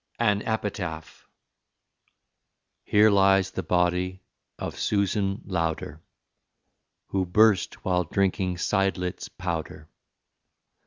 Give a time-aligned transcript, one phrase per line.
[0.17, 1.27] AN EPITAPH
[2.85, 4.23] Here lies the body
[4.57, 6.01] of Susan Lowder
[7.09, 9.89] Who burst while drinking Seidlitz powder.